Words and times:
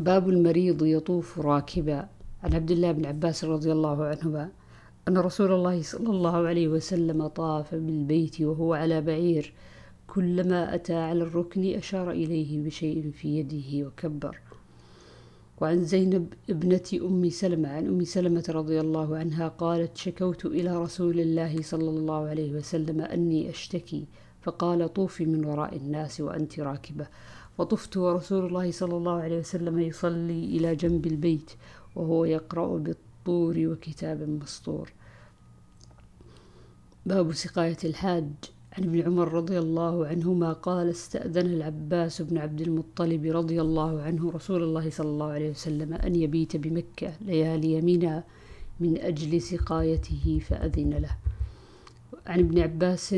باب 0.00 0.28
المريض 0.28 0.82
يطوف 0.84 1.38
راكبا. 1.38 2.08
عن 2.42 2.54
عبد 2.54 2.70
الله 2.70 2.92
بن 2.92 3.06
عباس 3.06 3.44
رضي 3.44 3.72
الله 3.72 4.04
عنهما 4.04 4.48
أن 5.08 5.18
رسول 5.18 5.52
الله 5.52 5.82
صلى 5.82 6.10
الله 6.10 6.46
عليه 6.46 6.68
وسلم 6.68 7.26
طاف 7.26 7.74
بالبيت 7.74 8.40
وهو 8.40 8.74
على 8.74 9.00
بعير. 9.00 9.52
كلما 10.06 10.74
أتى 10.74 10.94
على 10.94 11.22
الركن 11.22 11.74
أشار 11.74 12.10
إليه 12.10 12.64
بشيء 12.64 13.10
في 13.10 13.38
يده 13.38 13.86
وكبر. 13.86 14.38
وعن 15.60 15.84
زينب 15.84 16.32
ابنة 16.50 16.90
أم 16.94 17.28
سلمة 17.28 17.68
عن 17.68 17.86
أم 17.86 18.04
سلمة 18.04 18.44
رضي 18.48 18.80
الله 18.80 19.16
عنها 19.16 19.48
قالت 19.48 19.96
شكوت 19.96 20.46
إلى 20.46 20.82
رسول 20.82 21.20
الله 21.20 21.62
صلى 21.62 21.90
الله 21.90 22.28
عليه 22.28 22.52
وسلم 22.52 23.00
أني 23.00 23.50
أشتكي 23.50 24.04
فقال 24.40 24.92
طوفي 24.92 25.24
من 25.24 25.44
وراء 25.44 25.76
الناس 25.76 26.20
وأنت 26.20 26.60
راكبة. 26.60 27.06
وطفت 27.58 27.96
ورسول 27.96 28.46
الله 28.46 28.70
صلى 28.70 28.96
الله 28.96 29.20
عليه 29.20 29.38
وسلم 29.38 29.78
يصلي 29.78 30.44
إلى 30.44 30.76
جنب 30.76 31.06
البيت 31.06 31.50
وهو 31.96 32.24
يقرأ 32.24 32.78
بالطور 32.78 33.54
وكتاب 33.58 34.28
مسطور. 34.28 34.92
باب 37.06 37.32
سقاية 37.32 37.78
الحاج. 37.84 38.30
عن 38.70 38.84
ابن 38.84 39.00
عمر 39.00 39.32
رضي 39.32 39.58
الله 39.58 40.06
عنهما 40.06 40.52
قال 40.52 40.90
استأذن 40.90 41.46
العباس 41.46 42.22
بن 42.22 42.38
عبد 42.38 42.60
المطلب 42.60 43.24
رضي 43.24 43.60
الله 43.60 44.02
عنه 44.02 44.30
رسول 44.30 44.62
الله 44.62 44.90
صلى 44.90 45.08
الله 45.08 45.26
عليه 45.26 45.50
وسلم 45.50 45.94
أن 45.94 46.14
يبيت 46.14 46.56
بمكة 46.56 47.12
ليالي 47.20 47.80
منى 47.80 48.22
من 48.80 48.98
أجل 48.98 49.42
سقايته 49.42 50.40
فأذن 50.48 50.90
له. 50.90 51.16
عن 52.26 52.38
ابن 52.38 52.58
عباس 52.58 53.14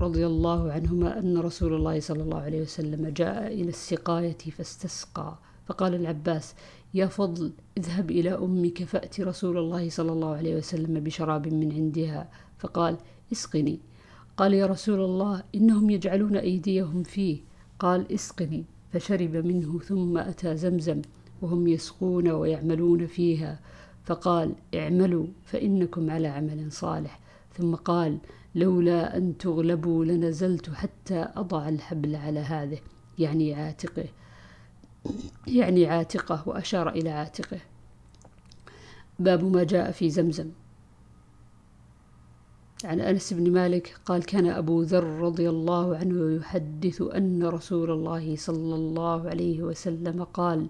رضي 0.00 0.26
الله 0.26 0.72
عنهما 0.72 1.18
أن 1.18 1.38
رسول 1.38 1.74
الله 1.74 2.00
صلى 2.00 2.22
الله 2.22 2.40
عليه 2.40 2.62
وسلم 2.62 3.08
جاء 3.08 3.46
إلى 3.46 3.68
السقاية 3.68 4.38
فاستسقى. 4.38 5.38
فقال 5.66 5.94
العباس 5.94 6.54
يا 6.94 7.06
فضل 7.06 7.52
اذهب 7.78 8.10
إلى 8.10 8.34
أمك 8.34 8.84
فأت 8.84 9.20
رسول 9.20 9.58
الله 9.58 9.88
صلى 9.88 10.12
الله 10.12 10.36
عليه 10.36 10.56
وسلم 10.56 11.00
بشراب 11.00 11.48
من 11.48 11.72
عندها. 11.72 12.28
فقال 12.58 12.96
اسقني. 13.32 13.78
قال 14.36 14.54
يا 14.54 14.66
رسول 14.66 15.00
الله 15.00 15.42
إنهم 15.54 15.90
يجعلون 15.90 16.36
أيديهم 16.36 17.02
فيه. 17.02 17.40
قال 17.78 18.12
اسقني. 18.12 18.64
فشرب 18.92 19.36
منه 19.36 19.78
ثم 19.78 20.18
أتى 20.18 20.56
زمزم 20.56 21.02
وهم 21.42 21.68
يسقون 21.68 22.28
ويعملون 22.28 23.06
فيها. 23.06 23.60
فقال 24.04 24.54
اعملوا 24.74 25.26
فإنكم 25.44 26.10
على 26.10 26.28
عمل 26.28 26.72
صالح. 26.72 27.20
ثم 27.58 27.74
قال 27.74 28.18
لولا 28.54 29.16
أن 29.16 29.38
تغلبوا 29.38 30.04
لنزلت 30.04 30.70
حتى 30.70 31.28
أضع 31.36 31.68
الحبل 31.68 32.16
على 32.16 32.40
هذه 32.40 32.78
يعني 33.18 33.54
عاتقه. 33.54 34.04
يعني 35.46 35.86
عاتقه 35.86 36.48
وأشار 36.48 36.88
إلى 36.88 37.10
عاتقه. 37.10 37.60
باب 39.18 39.44
ما 39.44 39.64
جاء 39.64 39.90
في 39.90 40.10
زمزم. 40.10 40.50
عن 42.84 43.00
أنس 43.00 43.32
بن 43.32 43.52
مالك 43.52 43.96
قال 44.04 44.24
كان 44.24 44.46
أبو 44.46 44.82
ذر 44.82 45.04
رضي 45.04 45.48
الله 45.48 45.96
عنه 45.96 46.36
يحدث 46.36 47.02
أن 47.02 47.44
رسول 47.44 47.90
الله 47.90 48.36
صلى 48.36 48.74
الله 48.74 49.28
عليه 49.28 49.62
وسلم 49.62 50.24
قال 50.24 50.66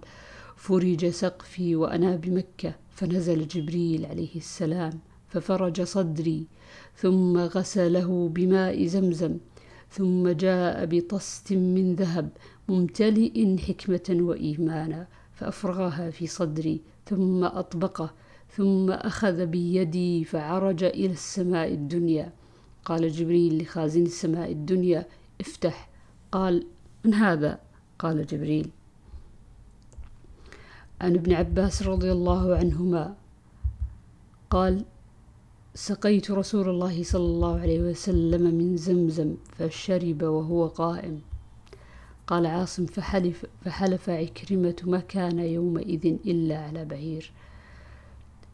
فرج 0.56 1.06
سقفي 1.06 1.76
وأنا 1.76 2.16
بمكة 2.16 2.74
فنزل 2.90 3.48
جبريل 3.48 4.06
عليه 4.06 4.36
السلام. 4.36 5.00
ففرج 5.30 5.82
صدري 5.82 6.46
ثم 6.96 7.38
غسله 7.38 8.28
بماء 8.34 8.86
زمزم 8.86 9.38
ثم 9.90 10.28
جاء 10.28 10.86
بطست 10.86 11.52
من 11.52 11.94
ذهب 11.94 12.28
ممتلئ 12.68 13.56
حكمة 13.56 14.08
وإيمانا 14.10 15.06
فأفرغها 15.34 16.10
في 16.10 16.26
صدري 16.26 16.80
ثم 17.06 17.44
أطبقه 17.44 18.10
ثم 18.56 18.90
أخذ 18.90 19.46
بيدي 19.46 20.24
فعرج 20.24 20.84
إلى 20.84 21.12
السماء 21.12 21.74
الدنيا. 21.74 22.32
قال 22.84 23.12
جبريل 23.12 23.62
لخازن 23.62 24.02
السماء 24.02 24.52
الدنيا 24.52 25.06
افتح. 25.40 25.88
قال 26.32 26.66
من 27.04 27.14
هذا؟ 27.14 27.58
قال 27.98 28.26
جبريل 28.26 28.70
عن 31.00 31.14
ابن 31.14 31.32
عباس 31.32 31.82
رضي 31.82 32.12
الله 32.12 32.56
عنهما. 32.56 33.14
قال 34.50 34.84
سقيت 35.74 36.30
رسول 36.30 36.68
الله 36.68 37.02
صلى 37.02 37.24
الله 37.24 37.60
عليه 37.60 37.80
وسلم 37.80 38.54
من 38.54 38.76
زمزم 38.76 39.34
فشرب 39.58 40.22
وهو 40.22 40.66
قائم. 40.66 41.20
قال 42.26 42.46
عاصم 42.46 42.86
فحلف, 42.86 43.46
فحلف 43.64 44.10
عكرمة 44.10 44.76
ما 44.84 45.00
كان 45.00 45.38
يومئذ 45.38 46.06
إلا 46.26 46.58
على 46.58 46.84
بعير. 46.84 47.32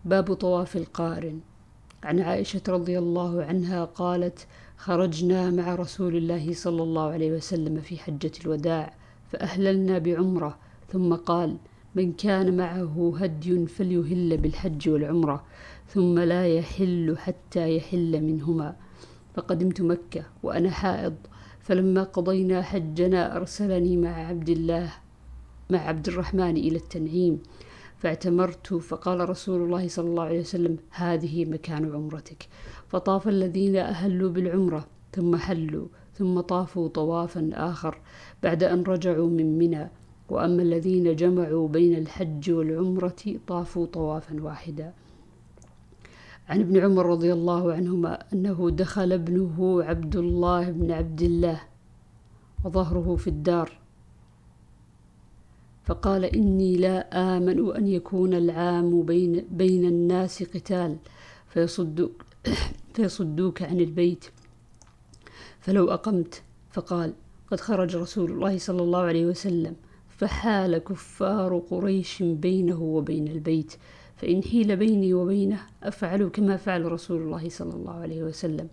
باب 0.04 0.34
طواف 0.34 0.76
القارن. 0.76 1.40
عن 2.02 2.20
عائشة 2.20 2.62
رضي 2.68 2.98
الله 2.98 3.44
عنها 3.44 3.84
قالت 3.84 4.46
خرجنا 4.76 5.50
مع 5.50 5.74
رسول 5.74 6.16
الله 6.16 6.54
صلى 6.54 6.82
الله 6.82 7.10
عليه 7.10 7.32
وسلم 7.32 7.80
في 7.80 7.98
حجة 7.98 8.32
الوداع 8.44 8.94
فأهللنا 9.32 9.98
بعمرة. 9.98 10.58
ثم 10.92 11.14
قال 11.14 11.56
من 11.94 12.12
كان 12.12 12.56
معه 12.56 13.14
هدي 13.20 13.66
فليهل 13.66 14.36
بالحج 14.36 14.88
والعمرة. 14.88 15.44
ثم 15.88 16.18
لا 16.18 16.46
يحل 16.46 17.16
حتى 17.18 17.76
يحل 17.76 18.20
منهما. 18.20 18.76
فقدمت 19.34 19.80
مكة 19.80 20.24
وأنا 20.42 20.70
حائض. 20.70 21.14
فلما 21.60 22.02
قضينا 22.02 22.62
حجنا 22.62 23.36
أرسلني 23.36 23.96
مع 23.96 24.08
عبد 24.08 24.48
الله 24.48 24.92
مع 25.70 25.78
عبد 25.78 26.08
الرحمن 26.08 26.56
إلى 26.56 26.76
التنعيم. 26.76 27.42
فاعتمرت 27.96 28.74
فقال 28.74 29.30
رسول 29.30 29.62
الله 29.62 29.88
صلى 29.88 30.08
الله 30.08 30.22
عليه 30.22 30.40
وسلم 30.40 30.76
هذه 30.90 31.44
مكان 31.44 31.92
عمرتك. 31.94 32.48
فطاف 32.88 33.28
الذين 33.28 33.76
أهلوا 33.76 34.30
بالعمرة 34.30 34.86
ثم 35.12 35.36
حلوا 35.36 35.86
ثم 36.14 36.40
طافوا 36.40 36.88
طوافا 36.88 37.50
آخر. 37.52 37.98
بعد 38.42 38.62
أن 38.64 38.82
رجعوا 38.82 39.28
من 39.28 39.58
منى. 39.58 39.90
وأما 40.28 40.62
الذين 40.62 41.16
جمعوا 41.16 41.68
بين 41.68 41.98
الحج 41.98 42.50
والعمرة 42.50 43.22
طافوا 43.46 43.86
طوافا 43.86 44.42
واحدا. 44.42 44.92
عن 46.48 46.60
ابن 46.60 46.76
عمر 46.76 47.06
رضي 47.06 47.32
الله 47.32 47.72
عنهما 47.72 48.32
أنه 48.32 48.70
دخل 48.70 49.12
ابنه 49.12 49.82
عبد 49.82 50.16
الله 50.16 50.70
بن 50.70 50.90
عبد 50.90 51.22
الله 51.22 51.60
وظهره 52.64 53.16
في 53.16 53.26
الدار. 53.26 53.72
فقال 55.84 56.24
إني 56.24 56.76
لا 56.76 57.36
آمن 57.36 57.76
أن 57.76 57.86
يكون 57.86 58.34
العام 58.34 59.02
بين, 59.02 59.44
بين 59.50 59.84
الناس 59.84 60.42
قتال 60.42 60.96
فيصدوك, 61.48 62.24
فيصدوك 62.94 63.62
عن 63.62 63.80
البيت. 63.80 64.24
فلو 65.60 65.90
أقمت 65.90 66.42
فقال 66.70 67.12
قد 67.50 67.60
خرج 67.60 67.96
رسول 67.96 68.30
الله 68.30 68.58
صلى 68.58 68.82
الله 68.82 69.00
عليه 69.00 69.26
وسلم 69.26 69.76
فحال 70.08 70.78
كفار 70.78 71.58
قريش 71.58 72.22
بينه 72.22 72.82
وبين 72.82 73.28
البيت. 73.28 73.76
فإن 74.16 74.42
حيل 74.42 74.76
بيني 74.76 75.14
وبينه 75.14 75.60
أفعل 75.82 76.28
كما 76.28 76.56
فعل 76.56 76.92
رسول 76.92 77.22
الله 77.22 77.48
صلى 77.48 77.74
الله 77.74 77.94
عليه 77.94 78.22
وسلم. 78.22 78.68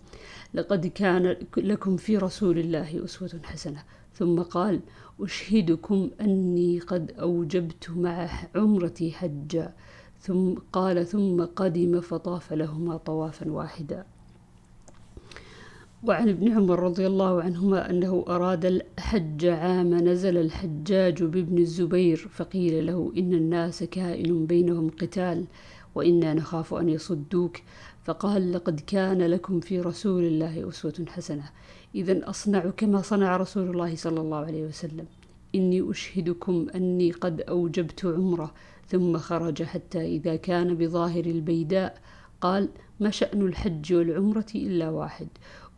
لقد 0.53 0.87
كان 0.87 1.35
لكم 1.57 1.97
في 1.97 2.17
رسول 2.17 2.59
الله 2.59 3.05
أسوة 3.05 3.39
حسنة. 3.43 3.83
ثم 4.13 4.41
قال 4.41 4.79
أشهدكم 5.19 6.09
أني 6.21 6.79
قد 6.79 7.11
أوجبت 7.11 7.89
مع 7.89 8.29
عمرتي 8.55 9.11
حجا. 9.11 9.73
ثم 10.19 10.53
قال 10.73 11.07
ثم 11.07 11.45
قدم 11.45 12.01
فطاف 12.01 12.53
لهما 12.53 12.97
طوافا 12.97 13.51
واحدا. 13.51 14.05
وعن 16.07 16.29
ابن 16.29 16.51
عمر 16.51 16.79
رضي 16.79 17.07
الله 17.07 17.41
عنهما 17.41 17.89
أنه 17.89 18.25
أراد 18.27 18.65
الحج 18.65 19.45
عام 19.45 19.93
نزل 19.93 20.37
الحجاج 20.37 21.23
بابن 21.23 21.57
الزبير 21.57 22.17
فقيل 22.17 22.87
له 22.87 23.13
إن 23.17 23.33
الناس 23.33 23.83
كائن 23.83 24.45
بينهم 24.45 24.89
قتال 24.89 25.45
وإنا 25.95 26.33
نخاف 26.33 26.73
أن 26.73 26.89
يصدوك. 26.89 27.57
فقال 28.03 28.53
لقد 28.53 28.79
كان 28.79 29.21
لكم 29.21 29.59
في 29.59 29.81
رسول 29.81 30.23
الله 30.23 30.69
أسوة 30.69 31.05
حسنة. 31.07 31.49
إذا 31.95 32.29
أصنع 32.29 32.69
كما 32.77 33.01
صنع 33.01 33.37
رسول 33.37 33.69
الله 33.69 33.95
صلى 33.95 34.21
الله 34.21 34.37
عليه 34.37 34.63
وسلم. 34.63 35.05
إني 35.55 35.91
أشهدكم 35.91 36.67
أني 36.75 37.11
قد 37.11 37.41
أوجبت 37.41 38.05
عمرة 38.05 38.53
ثم 38.87 39.17
خرج 39.17 39.63
حتى 39.63 40.01
إذا 40.05 40.35
كان 40.35 40.75
بظاهر 40.75 41.25
البيداء. 41.25 41.97
قال 42.41 42.69
ما 42.99 43.09
شأن 43.09 43.41
الحج 43.41 43.93
والعمرة 43.93 44.45
إلا 44.55 44.89
واحد. 44.89 45.27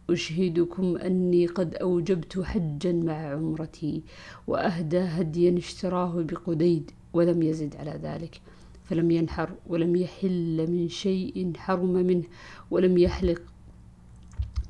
أشهدكم 0.10 0.98
أني 0.98 1.46
قد 1.48 1.76
أوجبت 1.76 2.40
حجا 2.40 2.92
مع 2.92 3.14
عمرتي 3.14 4.04
وأهدى 4.48 5.00
هديا 5.00 5.58
اشتراه 5.58 6.22
بقديد 6.22 6.92
ولم 7.14 7.42
يزد 7.42 7.76
على 7.76 8.00
ذلك 8.04 8.42
فلم 8.84 9.12
ينحر 9.12 9.50
ولم 9.68 9.96
يحل 9.96 10.72
من 10.72 10.90
شيء 10.90 11.54
حرم 11.58 11.94
منه 11.94 12.24
ولم 12.72 12.98
يحلق 12.98 13.42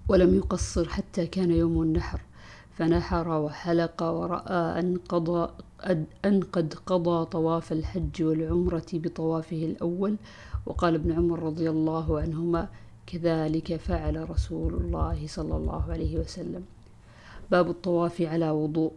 ولم 0.09 0.35
يقصر 0.35 0.89
حتى 0.89 1.27
كان 1.27 1.51
يوم 1.51 1.81
النحر 1.81 2.21
فنحر 2.71 3.27
وحلق 3.29 4.03
ورأى 4.03 4.79
أن 4.79 4.97
قضى 5.09 5.49
أن 6.25 6.39
قد 6.51 6.73
قضى 6.85 7.25
طواف 7.25 7.71
الحج 7.71 8.23
والعمرة 8.23 8.85
بطوافه 8.93 9.65
الأول 9.65 10.15
وقال 10.65 10.95
ابن 10.95 11.11
عمر 11.11 11.43
رضي 11.43 11.69
الله 11.69 12.19
عنهما 12.21 12.69
كذلك 13.07 13.75
فعل 13.75 14.29
رسول 14.29 14.73
الله 14.73 15.27
صلى 15.27 15.55
الله 15.55 15.91
عليه 15.91 16.19
وسلم. 16.19 16.63
باب 17.51 17.69
الطواف 17.69 18.21
على 18.21 18.49
وضوء. 18.49 18.93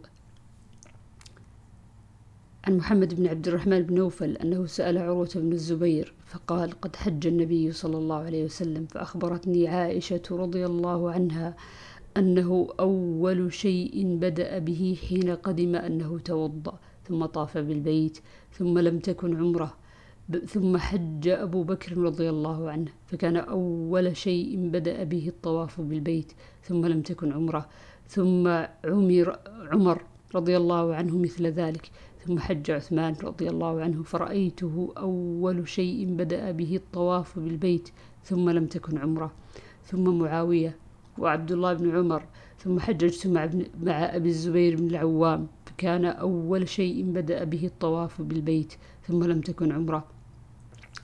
عن 2.63 2.77
محمد 2.77 3.13
بن 3.13 3.27
عبد 3.27 3.47
الرحمن 3.47 3.81
بن 3.81 3.95
نوفل 3.95 4.37
أنه 4.37 4.65
سأل 4.65 4.97
عروة 4.97 5.29
بن 5.35 5.51
الزبير 5.51 6.13
فقال 6.25 6.81
قد 6.81 6.95
حج 6.95 7.27
النبي 7.27 7.71
صلى 7.71 7.97
الله 7.97 8.15
عليه 8.15 8.45
وسلم 8.45 8.85
فأخبرتني 8.85 9.67
عائشة 9.67 10.21
رضي 10.31 10.65
الله 10.65 11.11
عنها 11.11 11.55
أنه 12.17 12.67
أول 12.79 13.53
شيء 13.53 14.17
بدأ 14.21 14.57
به 14.57 14.97
حين 15.09 15.35
قدم 15.35 15.75
أنه 15.75 16.19
توضأ 16.19 16.79
ثم 17.07 17.25
طاف 17.25 17.57
بالبيت 17.57 18.19
ثم 18.53 18.79
لم 18.79 18.99
تكن 18.99 19.35
عمرة 19.35 19.73
ثم 20.37 20.77
حج 20.77 21.27
أبو 21.27 21.63
بكر 21.63 21.97
رضي 21.97 22.29
الله 22.29 22.71
عنه 22.71 22.91
فكان 23.07 23.35
أول 23.35 24.17
شيء 24.17 24.69
بدأ 24.69 25.03
به 25.03 25.27
الطواف 25.27 25.81
بالبيت 25.81 26.31
ثم 26.63 26.85
لم 26.85 27.01
تكن 27.01 27.31
عمرة 27.31 27.69
ثم 28.07 28.47
عمر 28.85 29.39
عمر 29.71 30.01
رضي 30.35 30.57
الله 30.57 30.95
عنه 30.95 31.17
مثل 31.17 31.47
ذلك 31.47 31.91
ثم 32.25 32.39
حج 32.39 32.71
عثمان 32.71 33.15
رضي 33.23 33.49
الله 33.49 33.81
عنه 33.81 34.03
فرأيته 34.03 34.93
أول 34.97 35.67
شيء 35.67 36.05
بدأ 36.15 36.51
به 36.51 36.75
الطواف 36.75 37.39
بالبيت 37.39 37.89
ثم 38.23 38.49
لم 38.49 38.65
تكن 38.65 38.97
عمرة 38.97 39.31
ثم 39.85 40.19
معاوية 40.19 40.75
وعبد 41.17 41.51
الله 41.51 41.73
بن 41.73 41.95
عمر 41.95 42.23
ثم 42.59 42.79
حججت 42.79 43.27
مع, 43.27 43.43
ابن 43.43 43.65
مع 43.83 44.15
أبي 44.15 44.29
الزبير 44.29 44.75
بن 44.75 44.87
العوام 44.87 45.47
فكان 45.65 46.05
أول 46.05 46.69
شيء 46.69 47.11
بدأ 47.11 47.43
به 47.43 47.65
الطواف 47.65 48.21
بالبيت 48.21 48.73
ثم 49.07 49.23
لم 49.23 49.41
تكن 49.41 49.71
عمرة. 49.71 50.18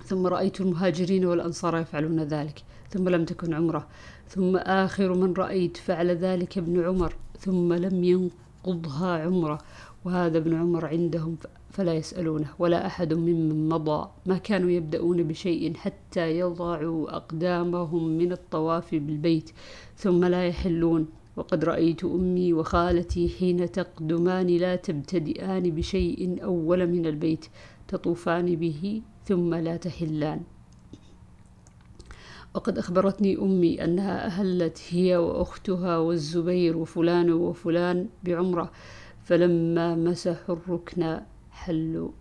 ثم 0.06 0.28
رأيت 0.28 0.62
المهاجرين 0.62 1.25
والأنصار 1.25 1.78
يفعلون 1.78 2.19
ذلك 2.19 2.63
ثم 2.90 3.10
لم 3.10 3.25
تكن 3.25 3.54
عمرة 3.54 3.88
ثم 4.28 4.57
آخر 4.57 5.13
من 5.13 5.34
رأيت 5.34 5.78
فعل 5.78 6.12
ذلك 6.12 6.57
ابن 6.57 6.86
عمر 6.86 7.13
ثم 7.40 7.74
لم 7.74 8.04
ينقضها 8.04 9.24
عمرة 9.24 9.60
وهذا 10.06 10.38
ابن 10.38 10.54
عمر 10.54 10.86
عندهم 10.86 11.38
فلا 11.72 11.94
يسألونه 11.94 12.48
ولا 12.60 12.86
أحد 12.86 13.13
ممن 13.13 13.69
مضى 13.69 14.10
ما 14.25 14.38
كانوا 14.38 14.69
يبدأون 14.69 15.24
بشيء 15.24 15.74
حتى 15.74 16.40
يضعوا 16.40 17.16
أقدامهم 17.16 18.18
من 18.18 18.31
الطواف 18.31 18.96
بالبيت 18.96 19.52
ثم 19.98 20.25
لا 20.25 20.48
يحلون. 20.48 21.07
وقد 21.38 21.63
رأيت 21.66 22.04
أمي 22.04 22.54
وخالتي 22.54 23.30
حين 23.30 23.72
تقدمان 23.72 24.48
لا 24.48 24.75
تبتدئان 24.75 25.63
بشيء 25.63 26.44
أول 26.44 26.88
من 26.88 27.06
البيت 27.06 27.46
تطوفان 27.88 28.56
به 28.56 29.02
ثم 29.25 29.54
لا 29.54 29.77
تحلان. 29.77 30.42
وقد 32.56 32.77
أخبرتني 32.77 33.38
أمي 33.38 33.83
أنها 33.83 34.25
أهلت 34.25 34.81
هي 34.89 35.18
وأختها 35.18 35.98
والزبير 35.98 36.77
وفلان 36.77 37.31
وفلان 37.31 38.10
بعمرة 38.24 38.72
فلما 39.24 39.95
مسحوا 39.95 40.56
الركن 40.56 41.22
حلوا. 41.51 42.12